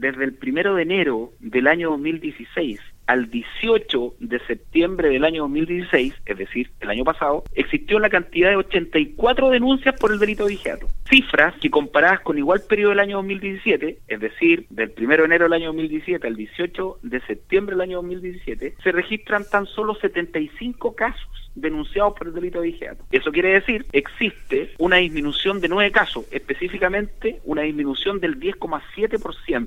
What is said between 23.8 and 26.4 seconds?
existe una disminución de nueve casos,